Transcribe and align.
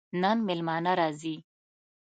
نن 0.21 0.37
مېلمانه 0.47 0.91
راځي 0.99 1.35